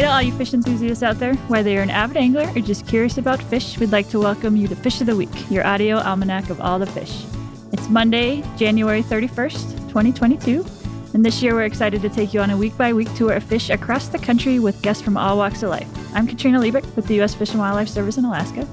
[0.00, 2.86] Hey to all you fish enthusiasts out there, whether you're an avid angler or just
[2.86, 5.98] curious about fish, we'd like to welcome you to Fish of the Week, your audio
[5.98, 7.26] almanac of all the fish.
[7.70, 10.64] It's Monday, January 31st, 2022,
[11.12, 13.44] and this year we're excited to take you on a week by week tour of
[13.44, 16.16] fish across the country with guests from all walks of life.
[16.16, 17.34] I'm Katrina Liebich with the U.S.
[17.34, 18.66] Fish and Wildlife Service in Alaska.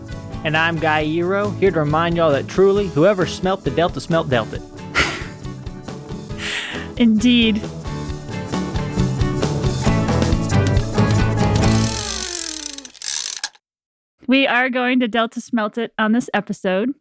[0.45, 4.29] And I'm Guy Eroh, here to remind y'all that truly, whoever smelt the Delta smelt
[4.29, 4.61] Delta.
[6.95, 7.61] Indeed.
[14.27, 16.93] We are going to Delta Smelt It on this episode.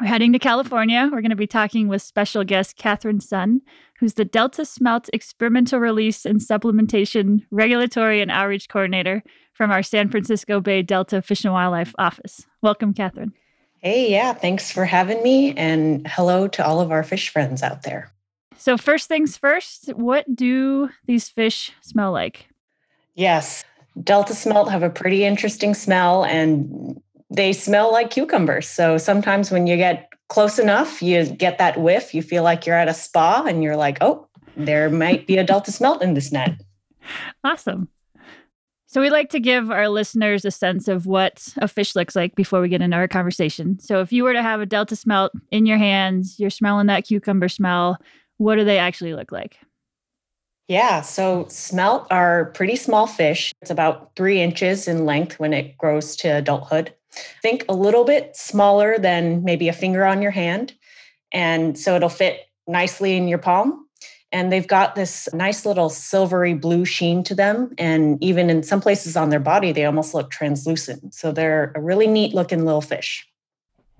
[0.00, 1.02] We're heading to California.
[1.12, 3.60] We're going to be talking with special guest Catherine Sun,
[4.00, 9.22] who's the Delta Smelt Experimental Release and Supplementation Regulatory and Outreach Coordinator
[9.52, 12.46] from our San Francisco Bay Delta Fish and Wildlife Office.
[12.62, 13.34] Welcome, Catherine.
[13.82, 15.52] Hey, yeah, thanks for having me.
[15.52, 18.10] And hello to all of our fish friends out there.
[18.56, 22.46] So, first things first, what do these fish smell like?
[23.14, 23.62] Yes,
[24.02, 28.68] Delta smelt have a pretty interesting smell and they smell like cucumbers.
[28.68, 32.76] So sometimes when you get close enough, you get that whiff, you feel like you're
[32.76, 34.26] at a spa and you're like, oh,
[34.56, 36.60] there might be a Delta smelt in this net.
[37.44, 37.88] Awesome.
[38.86, 42.34] So, we like to give our listeners a sense of what a fish looks like
[42.34, 43.78] before we get into our conversation.
[43.78, 47.06] So, if you were to have a Delta smelt in your hands, you're smelling that
[47.06, 47.96] cucumber smell,
[48.36, 49.56] what do they actually look like?
[50.68, 53.52] Yeah, so smelt are pretty small fish.
[53.60, 56.94] It's about three inches in length when it grows to adulthood.
[57.42, 60.72] Think a little bit smaller than maybe a finger on your hand.
[61.32, 63.86] And so it'll fit nicely in your palm.
[64.30, 67.74] And they've got this nice little silvery blue sheen to them.
[67.76, 71.12] And even in some places on their body, they almost look translucent.
[71.12, 73.26] So they're a really neat looking little fish.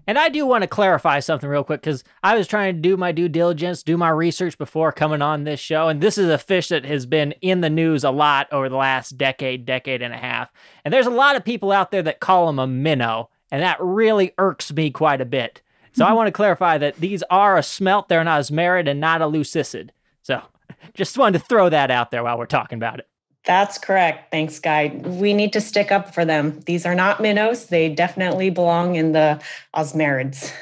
[0.07, 2.97] And I do want to clarify something real quick because I was trying to do
[2.97, 5.89] my due diligence, do my research before coming on this show.
[5.89, 8.77] And this is a fish that has been in the news a lot over the
[8.77, 10.51] last decade, decade and a half.
[10.85, 13.31] And there's a lot of people out there that call him a minnow.
[13.53, 15.63] And that really irks me quite a bit.
[15.93, 16.17] So I mm-hmm.
[16.17, 19.27] want to clarify that these are a smelt, they're not an osmerid and not a
[19.27, 19.91] leuciscid.
[20.23, 20.43] So
[20.95, 23.09] just wanted to throw that out there while we're talking about it.
[23.45, 24.31] That's correct.
[24.31, 24.89] Thanks, Guy.
[25.05, 26.61] We need to stick up for them.
[26.67, 27.67] These are not minnows.
[27.67, 29.43] They definitely belong in the
[29.75, 30.53] osmerids.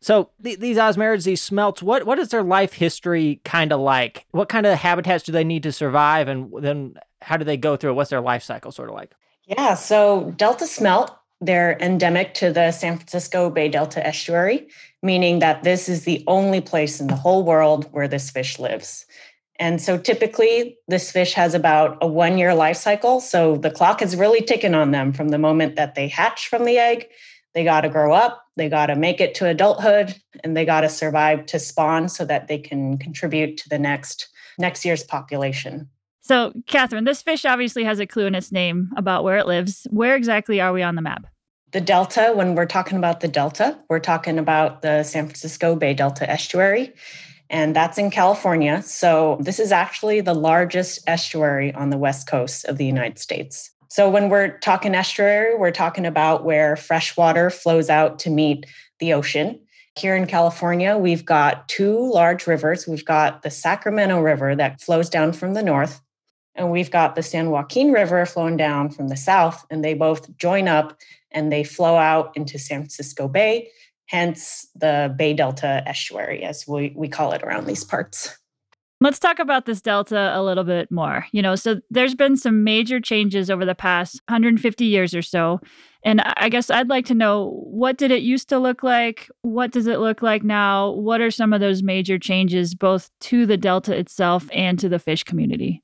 [0.00, 4.26] So th- these osmerids, these smelts, what what is their life history kind of like?
[4.32, 7.76] What kind of habitats do they need to survive, and then how do they go
[7.76, 7.94] through it?
[7.94, 9.12] What's their life cycle sort of like?
[9.46, 14.68] Yeah, so Delta smelt, they're endemic to the San Francisco Bay Delta estuary,
[15.02, 19.06] meaning that this is the only place in the whole world where this fish lives.
[19.60, 23.20] And so typically, this fish has about a one year life cycle.
[23.20, 26.64] So the clock is really ticking on them from the moment that they hatch from
[26.64, 27.06] the egg.
[27.54, 30.80] They got to grow up, they got to make it to adulthood, and they got
[30.80, 34.28] to survive to spawn so that they can contribute to the next
[34.58, 35.88] next year's population.
[36.20, 39.86] So, Catherine, this fish obviously has a clue in its name about where it lives.
[39.90, 41.26] Where exactly are we on the map?
[41.72, 45.92] The Delta, when we're talking about the Delta, we're talking about the San Francisco Bay
[45.92, 46.92] Delta estuary
[47.50, 48.82] and that's in California.
[48.82, 53.70] So, this is actually the largest estuary on the west coast of the United States.
[53.88, 58.66] So, when we're talking estuary, we're talking about where fresh water flows out to meet
[58.98, 59.60] the ocean.
[59.96, 62.88] Here in California, we've got two large rivers.
[62.88, 66.00] We've got the Sacramento River that flows down from the north,
[66.56, 70.36] and we've got the San Joaquin River flowing down from the south, and they both
[70.36, 70.98] join up
[71.30, 73.68] and they flow out into San Francisco Bay
[74.06, 78.36] hence the Bay Delta estuary, as we, we call it around these parts.
[79.00, 81.26] Let's talk about this delta a little bit more.
[81.32, 85.60] You know, so there's been some major changes over the past 150 years or so.
[86.04, 89.28] And I guess I'd like to know what did it used to look like?
[89.42, 90.92] What does it look like now?
[90.92, 94.98] What are some of those major changes both to the delta itself and to the
[94.98, 95.82] fish community?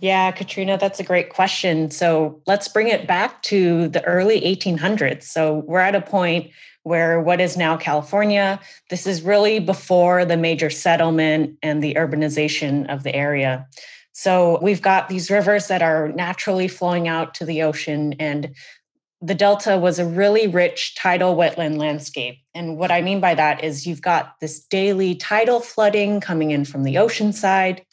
[0.00, 1.90] Yeah, Katrina, that's a great question.
[1.90, 5.24] So let's bring it back to the early 1800s.
[5.24, 6.50] So we're at a point
[6.82, 8.58] where what is now California,
[8.88, 13.66] this is really before the major settlement and the urbanization of the area.
[14.12, 18.54] So we've got these rivers that are naturally flowing out to the ocean and
[19.22, 22.38] the delta was a really rich tidal wetland landscape.
[22.54, 26.64] And what I mean by that is you've got this daily tidal flooding coming in
[26.64, 27.84] from the ocean side.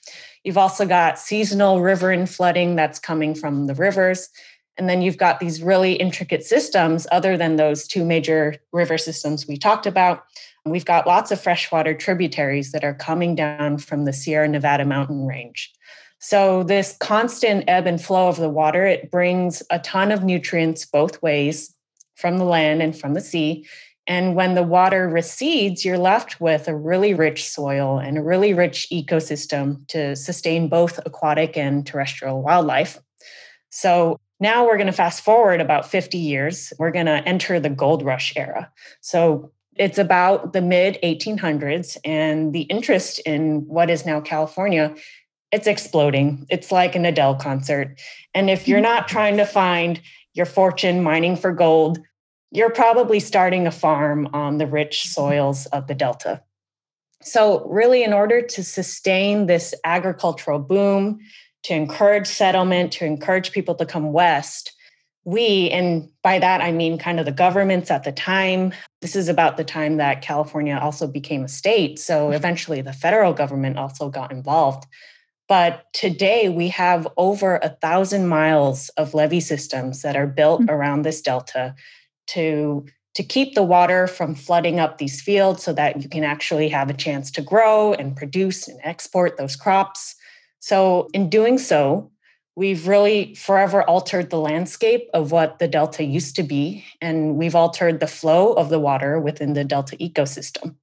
[0.45, 4.29] You've also got seasonal riverine flooding that's coming from the rivers.
[4.77, 9.47] And then you've got these really intricate systems, other than those two major river systems
[9.47, 10.23] we talked about.
[10.65, 15.25] We've got lots of freshwater tributaries that are coming down from the Sierra Nevada mountain
[15.25, 15.73] range.
[16.19, 20.85] So, this constant ebb and flow of the water, it brings a ton of nutrients
[20.85, 21.73] both ways
[22.15, 23.65] from the land and from the sea.
[24.07, 28.53] And when the water recedes, you're left with a really rich soil and a really
[28.53, 32.99] rich ecosystem to sustain both aquatic and terrestrial wildlife.
[33.69, 36.71] So now we're going to fast forward about 50 years.
[36.77, 38.71] We're going to enter the gold rush era.
[39.01, 44.95] So it's about the mid 1800s, and the interest in what is now California.
[45.51, 46.45] It's exploding.
[46.49, 47.99] It's like an Adele concert.
[48.33, 50.01] And if you're not trying to find
[50.33, 51.99] your fortune mining for gold,
[52.51, 56.41] you're probably starting a farm on the rich soils of the Delta.
[57.21, 61.19] So, really, in order to sustain this agricultural boom,
[61.63, 64.73] to encourage settlement, to encourage people to come west,
[65.27, 68.71] we, and by that I mean kind of the governments at the time,
[69.01, 71.99] this is about the time that California also became a state.
[71.99, 74.85] So eventually the federal government also got involved.
[75.49, 80.69] But today we have over a thousand miles of levee systems that are built mm-hmm.
[80.69, 81.75] around this delta
[82.27, 86.69] to to keep the water from flooding up these fields so that you can actually
[86.69, 90.15] have a chance to grow and produce and export those crops.
[90.59, 92.11] So, in doing so,
[92.55, 97.55] we've really forever altered the landscape of what the Delta used to be, and we've
[97.55, 100.75] altered the flow of the water within the Delta ecosystem.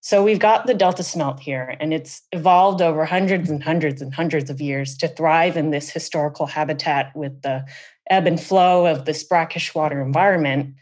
[0.00, 4.14] So, we've got the Delta smelt here, and it's evolved over hundreds and hundreds and
[4.14, 7.64] hundreds of years to thrive in this historical habitat with the
[8.10, 10.74] ebb and flow of this brackish water environment.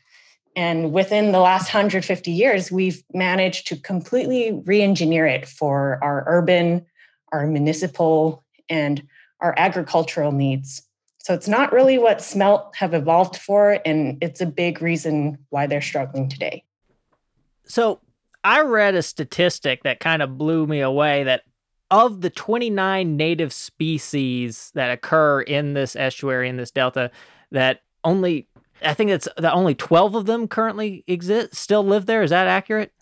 [0.56, 6.24] And within the last 150 years, we've managed to completely re engineer it for our
[6.26, 6.84] urban
[7.32, 9.02] our municipal, and
[9.40, 10.82] our agricultural needs.
[11.18, 15.66] So it's not really what smelt have evolved for, and it's a big reason why
[15.66, 16.64] they're struggling today.
[17.64, 18.00] So
[18.42, 21.42] I read a statistic that kind of blew me away that
[21.90, 27.10] of the 29 native species that occur in this estuary, in this delta,
[27.50, 28.46] that only,
[28.82, 32.22] I think it's that only 12 of them currently exist, still live there.
[32.22, 32.92] Is that accurate?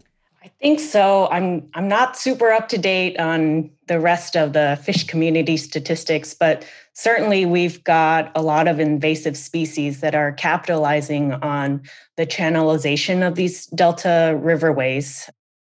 [0.42, 1.28] I think so.
[1.30, 6.32] I'm I'm not super up to date on the rest of the fish community statistics,
[6.32, 11.82] but certainly we've got a lot of invasive species that are capitalizing on
[12.16, 15.28] the channelization of these delta riverways.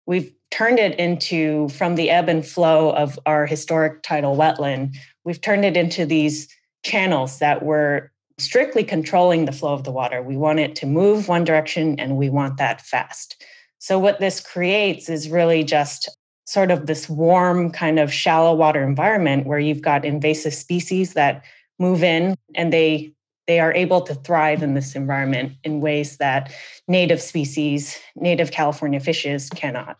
[0.06, 5.40] We've turned it into from the ebb and flow of our historic tidal wetland, we've
[5.40, 6.48] turned it into these
[6.84, 10.22] channels that were strictly controlling the flow of the water.
[10.22, 13.42] We want it to move one direction and we want that fast.
[13.84, 16.08] So, what this creates is really just
[16.46, 21.44] sort of this warm, kind of shallow water environment where you've got invasive species that
[21.78, 23.12] move in and they
[23.46, 26.50] they are able to thrive in this environment in ways that
[26.88, 29.98] native species, native California fishes cannot.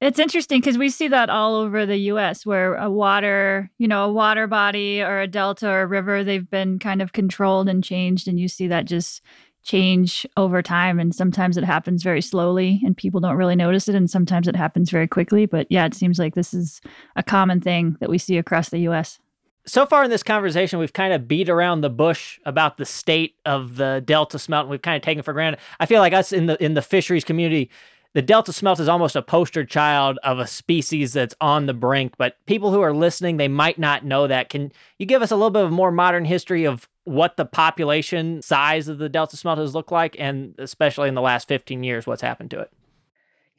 [0.00, 4.04] It's interesting because we see that all over the US where a water, you know,
[4.04, 7.82] a water body or a delta or a river, they've been kind of controlled and
[7.82, 8.28] changed.
[8.28, 9.20] And you see that just
[9.64, 13.94] change over time and sometimes it happens very slowly and people don't really notice it
[13.94, 16.80] and sometimes it happens very quickly but yeah it seems like this is
[17.16, 19.18] a common thing that we see across the US
[19.66, 23.36] so far in this conversation we've kind of beat around the bush about the state
[23.46, 25.60] of the delta smelt and we've kind of taken for granted.
[25.80, 27.70] I feel like us in the in the fisheries community
[28.12, 32.14] the delta smelt is almost a poster child of a species that's on the brink
[32.18, 34.50] but people who are listening they might not know that.
[34.50, 38.42] Can you give us a little bit of more modern history of what the population
[38.42, 42.06] size of the delta smelt has looked like and especially in the last 15 years
[42.06, 42.70] what's happened to it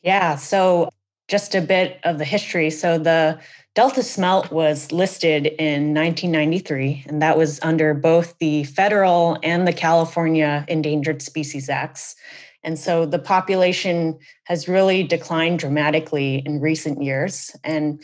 [0.01, 0.89] yeah so
[1.27, 3.39] just a bit of the history so the
[3.73, 9.73] delta smelt was listed in 1993 and that was under both the federal and the
[9.73, 12.15] california endangered species acts
[12.65, 17.55] and so the population has really declined dramatically in recent years.
[17.63, 18.03] And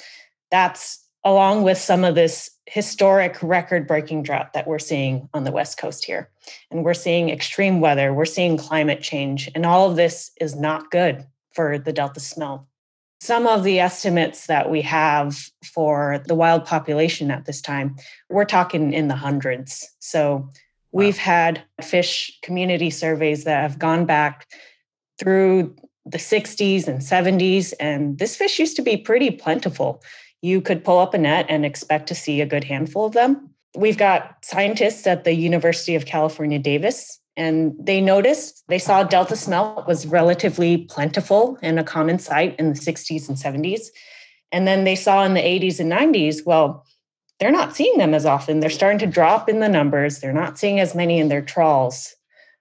[0.51, 5.51] that's along with some of this historic record breaking drought that we're seeing on the
[5.51, 6.29] West Coast here.
[6.71, 10.89] And we're seeing extreme weather, we're seeing climate change, and all of this is not
[10.89, 12.63] good for the Delta smelt.
[13.19, 17.97] Some of the estimates that we have for the wild population at this time,
[18.29, 19.93] we're talking in the hundreds.
[19.99, 20.49] So
[20.91, 24.47] We've had fish community surveys that have gone back
[25.17, 25.75] through
[26.05, 30.03] the 60s and 70s, and this fish used to be pretty plentiful.
[30.41, 33.49] You could pull up a net and expect to see a good handful of them.
[33.75, 39.35] We've got scientists at the University of California, Davis, and they noticed they saw delta
[39.35, 43.87] smelt was relatively plentiful and a common sight in the 60s and 70s.
[44.51, 46.85] And then they saw in the 80s and 90s, well,
[47.39, 48.59] they're not seeing them as often.
[48.59, 50.19] They're starting to drop in the numbers.
[50.19, 52.13] They're not seeing as many in their trawls.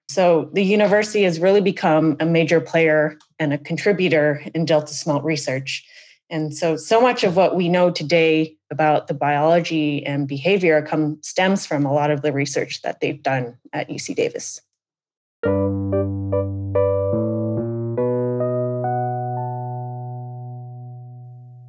[0.09, 5.23] So the university has really become a major player and a contributor in delta smelt
[5.23, 5.87] research.
[6.31, 11.19] And so, so much of what we know today about the biology and behavior come,
[11.23, 14.61] stems from a lot of the research that they've done at UC Davis.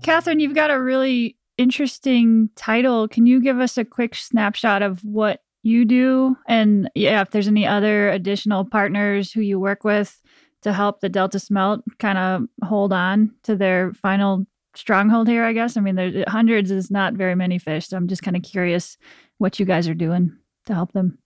[0.03, 3.07] Catherine, you've got a really interesting title.
[3.07, 6.35] Can you give us a quick snapshot of what you do?
[6.47, 10.21] And yeah, if there's any other additional partners who you work with
[10.61, 15.53] to help the Delta Smelt kind of hold on to their final stronghold here, I
[15.53, 15.77] guess.
[15.77, 17.87] I mean, there's hundreds is not very many fish.
[17.87, 18.97] So I'm just kind of curious
[19.37, 20.35] what you guys are doing
[20.65, 21.17] to help them.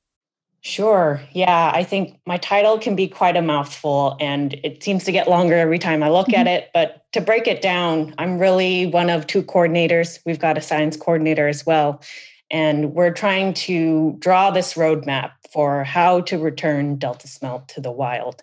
[0.61, 1.21] Sure.
[1.31, 1.71] Yeah.
[1.75, 5.53] I think my title can be quite a mouthful and it seems to get longer
[5.55, 6.41] every time I look mm-hmm.
[6.41, 6.69] at it.
[6.73, 10.17] But to break it down, I'm really one of two coordinators.
[10.25, 12.01] We've got a science coordinator as well.
[12.49, 17.91] And we're trying to draw this roadmap for how to return Delta smelt to the
[17.91, 18.41] wild.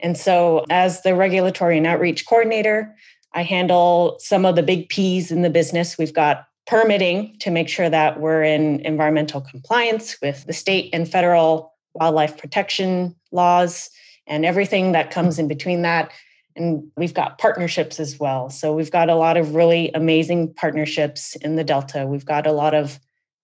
[0.00, 2.94] And so, as the regulatory and outreach coordinator,
[3.34, 5.98] I handle some of the big P's in the business.
[5.98, 11.10] We've got permitting to make sure that we're in environmental compliance with the state and
[11.10, 13.90] federal wildlife protection laws
[14.26, 16.10] and everything that comes in between that.
[16.56, 18.48] And we've got partnerships as well.
[18.48, 22.06] So we've got a lot of really amazing partnerships in the Delta.
[22.06, 22.98] We've got a lot of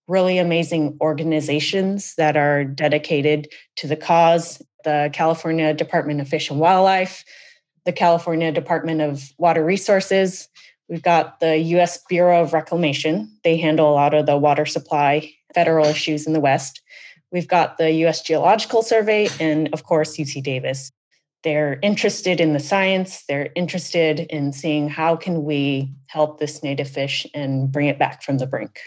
[0.07, 6.59] really amazing organizations that are dedicated to the cause the California Department of Fish and
[6.59, 7.23] Wildlife,
[7.85, 10.47] the California Department of Water Resources.
[10.89, 13.31] We've got the US Bureau of Reclamation.
[13.43, 16.81] They handle a lot of the water supply federal issues in the West.
[17.31, 20.91] We've got the US Geological Survey and, of course, UC Davis.
[21.43, 23.23] They're interested in the science.
[23.27, 28.21] They're interested in seeing how can we help this native fish and bring it back
[28.21, 28.79] from the brink.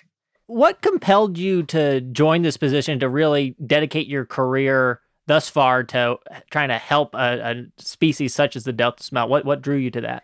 [0.47, 6.19] What compelled you to join this position to really dedicate your career thus far to
[6.51, 9.31] trying to help a, a species such as the Delta smelt?
[9.31, 10.23] What what drew you to that?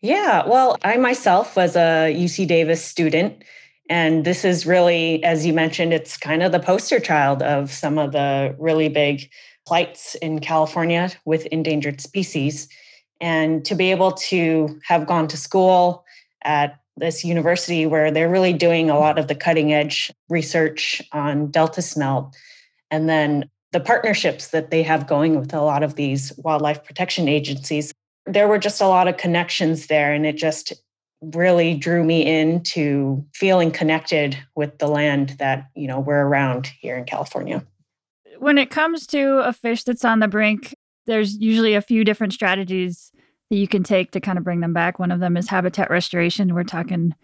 [0.00, 3.42] Yeah, well, I myself was a UC Davis student.
[3.90, 7.98] And this is really, as you mentioned, it's kind of the poster child of some
[7.98, 9.30] of the really big
[9.66, 12.68] plights in California with endangered species.
[13.20, 16.04] And to be able to have gone to school
[16.42, 21.50] at this university where they're really doing a lot of the cutting edge research on
[21.50, 22.34] Delta smelt,
[22.90, 27.28] and then the partnerships that they have going with a lot of these wildlife protection
[27.28, 27.92] agencies.
[28.26, 30.72] There were just a lot of connections there, and it just
[31.20, 36.96] really drew me into feeling connected with the land that you know we're around here
[36.96, 37.64] in California.
[38.38, 40.74] When it comes to a fish that's on the brink,
[41.06, 43.10] there's usually a few different strategies
[43.50, 44.98] that you can take to kind of bring them back.
[44.98, 46.54] One of them is habitat restoration.
[46.54, 47.14] We're talking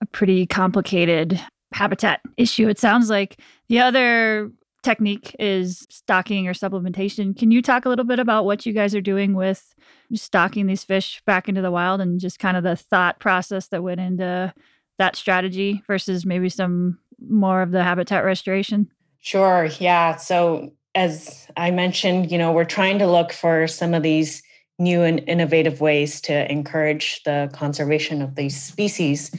[0.00, 1.40] a pretty complicated
[1.72, 2.68] habitat issue.
[2.68, 4.50] It sounds like the other
[4.82, 7.36] technique is stocking or supplementation.
[7.36, 9.74] Can you talk a little bit about what you guys are doing with
[10.14, 13.82] stocking these fish back into the wild and just kind of the thought process that
[13.82, 14.52] went into
[14.98, 18.90] that strategy versus maybe some more of the habitat restoration?
[19.20, 19.68] Sure.
[19.78, 20.16] Yeah.
[20.16, 24.42] So, as I mentioned, you know, we're trying to look for some of these
[24.78, 29.30] new and innovative ways to encourage the conservation of these species.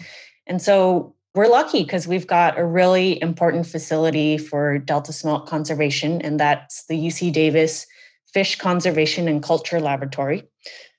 [0.48, 6.22] And so, we're lucky because we've got a really important facility for Delta smelt conservation,
[6.22, 7.86] and that's the UC Davis
[8.34, 10.44] Fish Conservation and Culture Laboratory.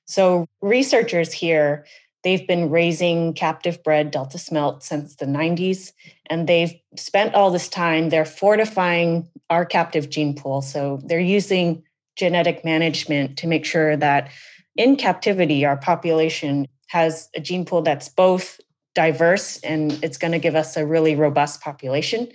[0.05, 1.85] So, researchers here,
[2.23, 5.91] they've been raising captive bred Delta smelt since the 90s,
[6.29, 10.61] and they've spent all this time, they're fortifying our captive gene pool.
[10.61, 11.83] So, they're using
[12.15, 14.29] genetic management to make sure that
[14.75, 18.59] in captivity, our population has a gene pool that's both
[18.95, 22.29] diverse and it's going to give us a really robust population,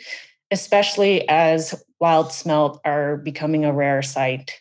[0.50, 4.60] especially as wild smelt are becoming a rare sight.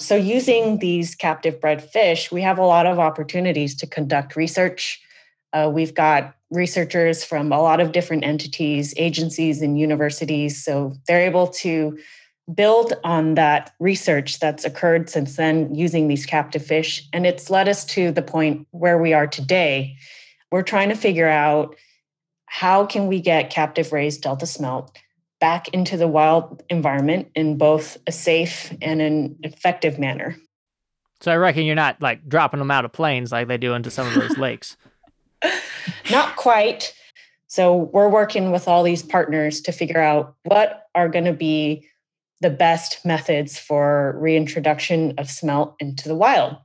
[0.00, 5.00] So, using these captive bred fish, we have a lot of opportunities to conduct research.
[5.52, 10.62] Uh, we've got researchers from a lot of different entities, agencies, and universities.
[10.62, 11.98] So, they're able to
[12.54, 17.06] build on that research that's occurred since then using these captive fish.
[17.12, 19.96] And it's led us to the point where we are today
[20.50, 21.76] we're trying to figure out
[22.46, 24.96] how can we get captive raised delta smelt
[25.40, 30.36] back into the wild environment in both a safe and an effective manner.
[31.20, 33.90] So I reckon you're not like dropping them out of planes like they do into
[33.90, 34.76] some of those lakes.
[36.10, 36.94] Not quite.
[37.46, 41.86] So we're working with all these partners to figure out what are going to be
[42.40, 46.56] the best methods for reintroduction of smelt into the wild.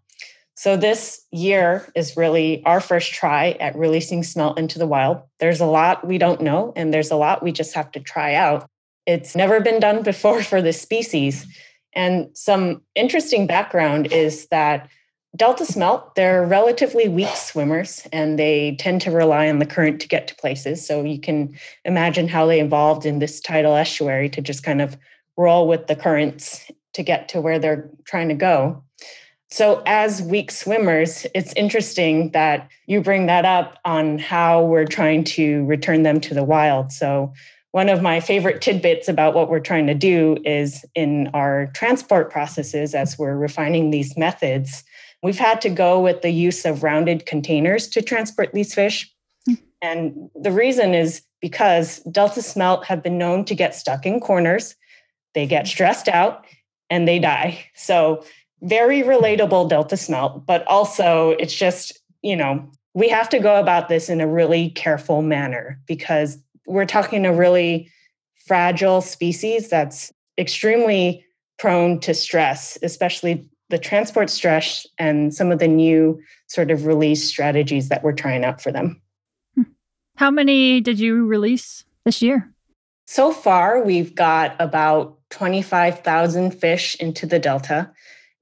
[0.63, 5.22] So this year is really our first try at releasing smelt into the wild.
[5.41, 8.34] There's a lot we don't know, and there's a lot we just have to try
[8.34, 8.65] out.
[9.05, 11.46] It's never been done before for this species.
[11.91, 14.88] And some interesting background is that
[15.36, 20.08] Delta smelt, they're relatively weak swimmers and they tend to rely on the current to
[20.08, 20.88] get to places.
[20.88, 24.96] So you can imagine how they evolved in this tidal estuary to just kind of
[25.36, 28.82] roll with the currents to get to where they're trying to go.
[29.53, 35.24] So, as weak swimmers, it's interesting that you bring that up on how we're trying
[35.25, 36.91] to return them to the wild.
[36.91, 37.31] So,
[37.69, 42.31] one of my favorite tidbits about what we're trying to do is in our transport
[42.31, 44.83] processes as we're refining these methods,
[45.22, 49.07] we've had to go with the use of rounded containers to transport these fish.
[49.45, 49.53] Hmm.
[49.83, 54.75] And the reason is because Delta smelt have been known to get stuck in corners,
[55.36, 56.43] they get stressed out,
[56.89, 57.63] and they die.
[57.75, 58.24] So,
[58.63, 63.89] very relatable Delta smelt, but also it's just, you know, we have to go about
[63.89, 67.89] this in a really careful manner because we're talking a really
[68.46, 71.25] fragile species that's extremely
[71.60, 77.24] prone to stress, especially the transport stress and some of the new sort of release
[77.24, 79.01] strategies that we're trying out for them.
[79.55, 79.63] Hmm.
[80.15, 82.50] How many did you release this year?
[83.08, 87.91] So far, we've got about 25,000 fish into the Delta.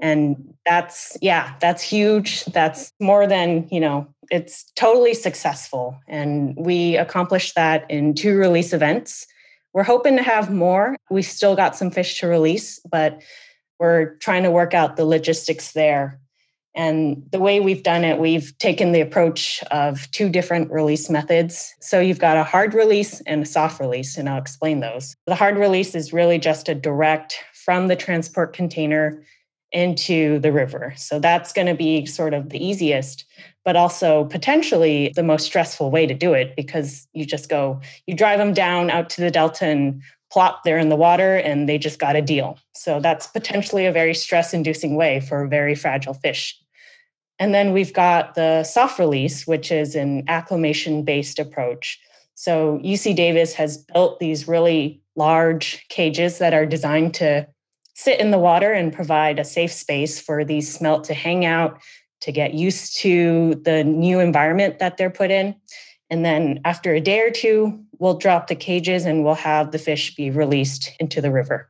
[0.02, 2.44] And that's, yeah, that's huge.
[2.46, 6.00] That's more than, you know, it's totally successful.
[6.08, 9.28] And we accomplished that in two release events.
[9.74, 10.98] We're hoping to have more.
[11.10, 13.22] We've still got some fish to release, but
[13.80, 16.20] we're trying to work out the logistics there.
[16.74, 21.74] And the way we've done it, we've taken the approach of two different release methods.
[21.82, 25.16] So you've got a hard release and a soft release, and I'll explain those.
[25.28, 29.22] The hard release is really just a direct from the transport container
[29.72, 30.94] into the river.
[30.98, 33.26] So that's going to be sort of the easiest
[33.64, 38.16] but also potentially the most stressful way to do it because you just go, you
[38.16, 40.02] drive them down out to the delta and
[40.32, 42.58] plop there in the water and they just got a deal.
[42.74, 46.58] So that's potentially a very stress inducing way for a very fragile fish.
[47.38, 52.00] And then we've got the soft release, which is an acclimation based approach.
[52.36, 57.48] So UC Davis has built these really large cages that are designed to
[58.02, 61.80] sit in the water and provide a safe space for these smelt to hang out
[62.22, 65.56] to get used to the new environment that they're put in.
[66.10, 69.78] And then after a day or two, we'll drop the cages and we'll have the
[69.78, 71.70] fish be released into the river.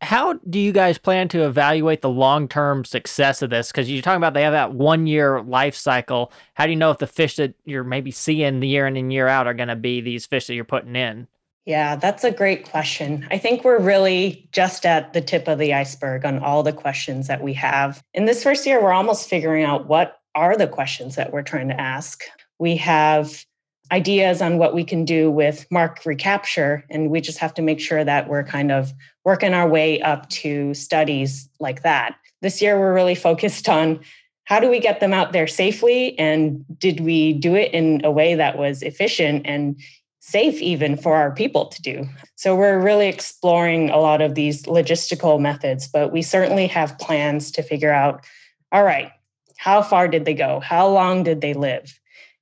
[0.00, 3.70] How do you guys plan to evaluate the long term success of this?
[3.70, 6.32] Because you're talking about they have that one year life cycle.
[6.54, 9.12] How do you know if the fish that you're maybe seeing the year in and
[9.12, 11.28] year out are going to be these fish that you're putting in?
[11.68, 13.28] Yeah, that's a great question.
[13.30, 17.26] I think we're really just at the tip of the iceberg on all the questions
[17.26, 18.02] that we have.
[18.14, 21.68] In this first year, we're almost figuring out what are the questions that we're trying
[21.68, 22.22] to ask.
[22.58, 23.44] We have
[23.92, 27.80] ideas on what we can do with mark recapture, and we just have to make
[27.80, 28.94] sure that we're kind of
[29.26, 32.16] working our way up to studies like that.
[32.40, 34.00] This year, we're really focused on
[34.44, 38.10] how do we get them out there safely and did we do it in a
[38.10, 39.78] way that was efficient and
[40.20, 42.04] safe even for our people to do.
[42.36, 47.50] So we're really exploring a lot of these logistical methods, but we certainly have plans
[47.52, 48.24] to figure out
[48.70, 49.10] all right,
[49.56, 50.60] how far did they go?
[50.60, 51.98] How long did they live?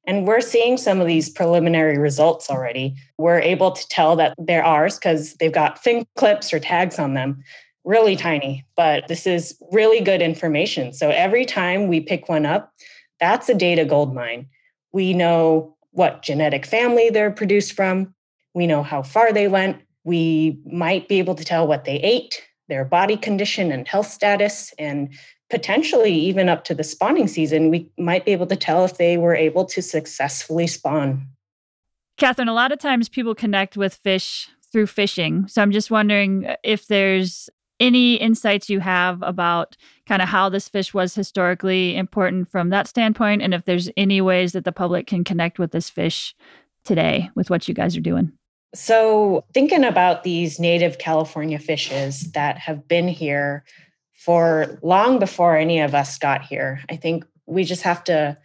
[0.07, 2.95] And we're seeing some of these preliminary results already.
[3.19, 7.15] We're able to tell that they're ours because they've got fin clips or tags on
[7.15, 7.43] them,
[7.85, 8.65] really tiny.
[8.77, 10.93] But this is really good information.
[10.93, 12.73] So every time we pick one up,
[13.19, 14.49] that's a data gold mine.
[14.93, 18.15] We know what genetic family they're produced from.
[18.55, 19.81] We know how far they went.
[20.05, 24.75] We might be able to tell what they ate, their body condition and health status,
[24.79, 25.09] and
[25.49, 29.17] potentially even up to the spawning season, we might be able to tell if they
[29.17, 31.27] were able to successfully spawn.
[32.19, 35.49] Catherine, a lot of times people connect with fish through fishing.
[35.49, 37.49] So I'm just wondering uh, if there's
[37.81, 39.77] any insights you have about
[40.09, 44.21] kind of how this fish was historically important from that standpoint and if there's any
[44.21, 46.35] ways that the public can connect with this fish
[46.85, 48.33] today with what you guys are doing?
[48.75, 53.65] So thinking about these native california fishes that have been here
[54.15, 58.37] for long before any of us got here i think we just have to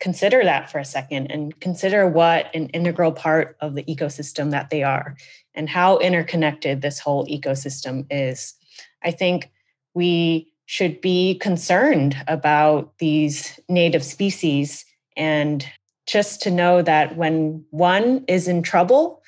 [0.00, 4.70] consider that for a second and consider what an integral part of the ecosystem that
[4.70, 5.14] they are
[5.54, 8.54] and how interconnected this whole ecosystem is
[9.02, 9.50] I think
[9.94, 14.84] we should be concerned about these native species
[15.16, 15.66] and
[16.06, 19.22] just to know that when one is in trouble,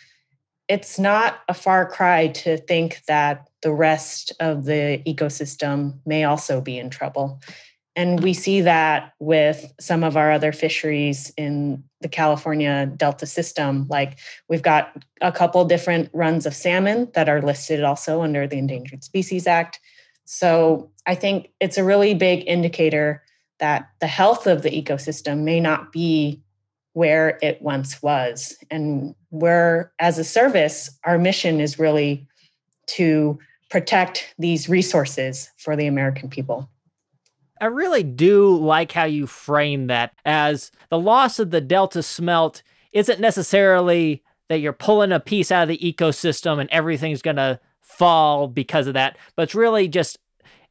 [0.69, 6.61] it's not a far cry to think that the rest of the ecosystem may also
[6.61, 7.41] be in trouble.
[7.95, 13.87] And we see that with some of our other fisheries in the California Delta system.
[13.89, 18.57] Like we've got a couple different runs of salmon that are listed also under the
[18.57, 19.79] Endangered Species Act.
[20.25, 23.23] So I think it's a really big indicator
[23.59, 26.43] that the health of the ecosystem may not be
[26.95, 28.57] where it once was.
[28.71, 32.27] And where, as a service, our mission is really
[32.89, 33.39] to
[33.71, 36.69] protect these resources for the American people.
[37.63, 42.65] I really do like how you frame that as the loss of the Delta smelt
[42.93, 47.61] isn't necessarily that you're pulling a piece out of the ecosystem and everything's going to
[47.81, 49.17] fall because of that.
[49.37, 50.19] But it's really just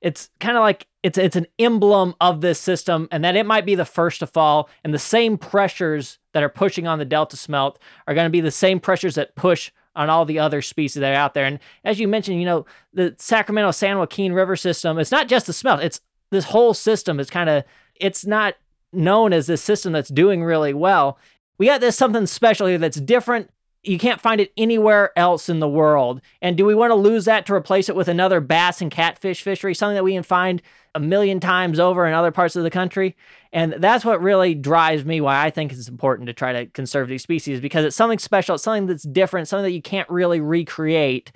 [0.02, 3.66] it's kind of like it's it's an emblem of this system and that it might
[3.66, 7.38] be the first to fall and the same pressures that are pushing on the delta
[7.38, 11.00] smelt are going to be the same pressures that push on all the other species
[11.00, 14.56] that are out there and as you mentioned you know the sacramento san joaquin river
[14.56, 17.64] system it's not just the smelt it's this whole system is kind of
[17.96, 18.56] it's not
[18.94, 21.18] known as this system that's doing really well
[21.58, 23.50] we got this something special here that's different
[23.84, 26.22] you can't find it anywhere else in the world.
[26.42, 29.42] And do we want to lose that to replace it with another bass and catfish
[29.42, 30.62] fishery, something that we can find
[30.94, 33.16] a million times over in other parts of the country?
[33.52, 37.08] And that's what really drives me why I think it's important to try to conserve
[37.08, 40.40] these species because it's something special, it's something that's different, something that you can't really
[40.40, 41.32] recreate.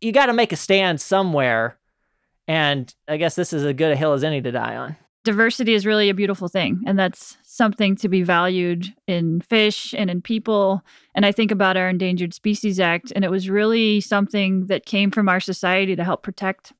[0.00, 1.78] You got to make a stand somewhere.
[2.46, 4.96] And I guess this is as good a hill as any to die on.
[5.24, 6.82] Diversity is really a beautiful thing.
[6.86, 10.82] And that's something to be valued in fish and in people.
[11.14, 15.10] And I think about our Endangered Species Act, and it was really something that came
[15.10, 16.74] from our society to help protect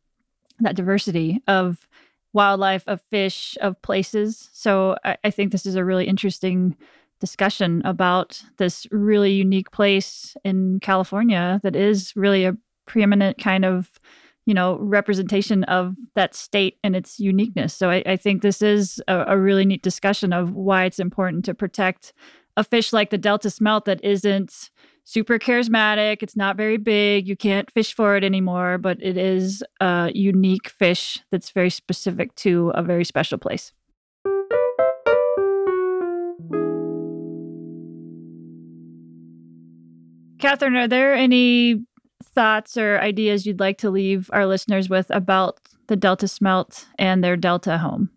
[0.61, 1.89] that diversity of
[2.35, 4.51] wildlife, of fish, of places.
[4.53, 6.77] So I, I think this is a really interesting
[7.21, 13.99] discussion about this really unique place in California that is really a preeminent kind of
[14.47, 17.75] you know representation of that state and its uniqueness.
[17.75, 21.45] So i, I think this is a, a, really neat discussion of why it's important
[21.47, 22.13] to protect
[22.57, 24.71] a fish like the delta smelt that isn't
[25.05, 26.23] super charismatic.
[26.23, 27.27] It's not very big.
[27.29, 32.35] You can't fish for it anymore but it is a unique fish that's very specific
[32.37, 33.73] to a very special place.
[40.45, 41.87] Catherine, are there any
[42.35, 47.23] thoughts or ideas you'd like to leave our listeners with about the Delta Smelt and
[47.23, 48.11] their Delta home?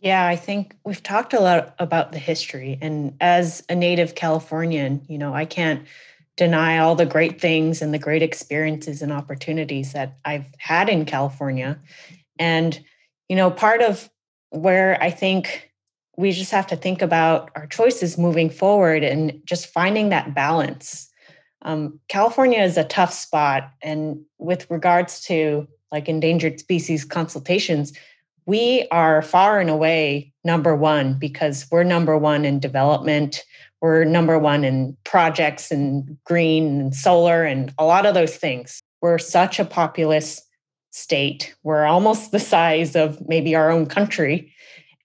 [0.00, 2.78] Yeah, I think we've talked a lot about the history.
[2.80, 5.86] And as a native Californian, you know, I can't
[6.36, 11.04] deny all the great things and the great experiences and opportunities that I've had in
[11.04, 11.80] California.
[12.38, 12.78] And,
[13.28, 14.08] you know, part of
[14.50, 15.72] where I think
[16.16, 21.07] we just have to think about our choices moving forward and just finding that balance
[21.62, 23.70] um, California is a tough spot.
[23.82, 27.92] And with regards to like endangered species consultations,
[28.46, 33.44] we are far and away number one because we're number one in development.
[33.80, 38.80] We're number one in projects and green and solar and a lot of those things.
[39.00, 40.42] We're such a populous
[40.90, 41.54] state.
[41.62, 44.52] We're almost the size of maybe our own country.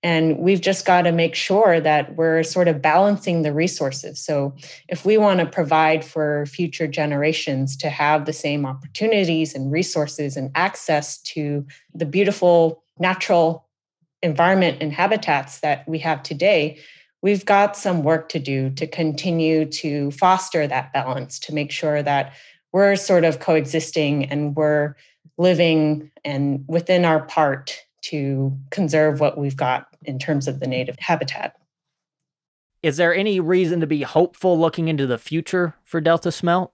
[0.04, 4.20] And we've just got to make sure that we're sort of balancing the resources.
[4.20, 4.54] So,
[4.90, 10.36] if we want to provide for future generations to have the same opportunities and resources
[10.36, 13.66] and access to the beautiful natural
[14.22, 16.78] environment and habitats that we have today,
[17.22, 22.04] we've got some work to do to continue to foster that balance, to make sure
[22.04, 22.34] that
[22.74, 24.96] we're sort of coexisting and we're
[25.38, 30.98] living and within our part to conserve what we've got in terms of the native
[31.00, 31.56] habitat.
[32.82, 36.72] Is there any reason to be hopeful looking into the future for Delta Smelt?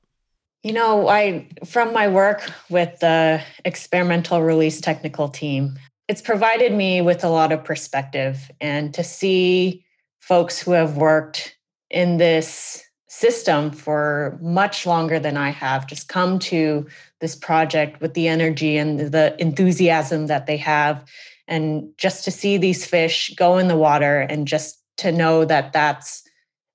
[0.63, 5.77] You know, I from my work with the experimental release technical team,
[6.09, 9.85] it's provided me with a lot of perspective and to see
[10.19, 11.55] folks who have worked
[11.89, 16.87] in this system for much longer than I have just come to
[17.21, 21.03] this project with the energy and the enthusiasm that they have
[21.49, 25.73] and just to see these fish go in the water and just to know that
[25.73, 26.23] that's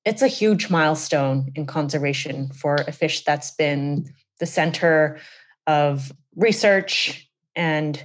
[0.05, 5.19] it's a huge milestone in conservation for a fish that's been the center
[5.67, 8.05] of research and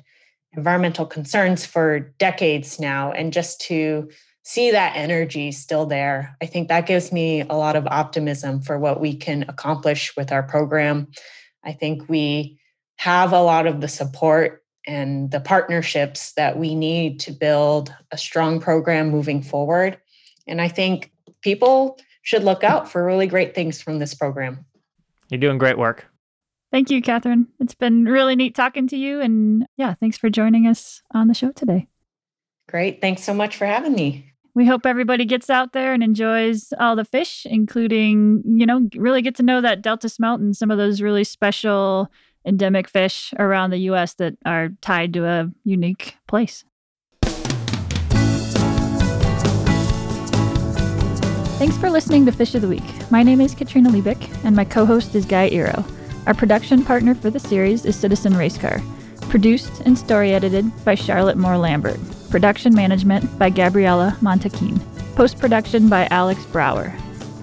[0.53, 3.11] environmental concerns for decades now.
[3.11, 4.09] And just to
[4.43, 8.79] see that energy still there i think that gives me a lot of optimism for
[8.79, 11.07] what we can accomplish with our program.
[11.63, 12.57] I think we
[12.95, 18.17] have a lot of the support and the partnerships that we need to build a
[18.17, 19.97] strong program moving forward.
[20.47, 21.11] And I think
[21.41, 24.65] people should look out for really great things from this program.
[25.29, 26.05] You're doing great work.
[26.71, 27.47] Thank you, Catherine.
[27.59, 29.21] It's been really neat talking to you.
[29.21, 31.87] And yeah, thanks for joining us on the show today.
[32.67, 33.01] Great.
[33.01, 34.31] Thanks so much for having me.
[34.53, 39.21] We hope everybody gets out there and enjoys all the fish, including, you know, really
[39.21, 42.11] get to know that Delta smelt and some of those really special
[42.45, 46.63] endemic fish around the US that are tied to a unique place.
[51.59, 53.11] Thanks for listening to Fish of the Week.
[53.11, 55.83] My name is Katrina Liebich, and my co host is Guy Eroh.
[56.25, 58.81] Our production partner for the series is Citizen Racecar.
[59.29, 61.99] Produced and story edited by Charlotte Moore Lambert.
[62.29, 64.79] Production management by Gabriella Montaquin.
[65.15, 66.95] Post production by Alex Brower.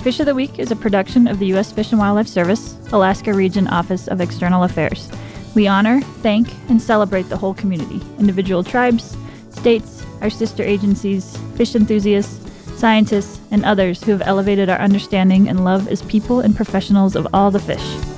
[0.06, 1.72] Fish of the Week is a production of the U.S.
[1.72, 5.10] Fish and Wildlife Service, Alaska Region Office of External Affairs.
[5.56, 9.16] We honor, thank, and celebrate the whole community individual tribes,
[9.50, 15.64] states, our sister agencies, fish enthusiasts, scientists, and others who have elevated our understanding and
[15.64, 18.15] love as people and professionals of all the fish.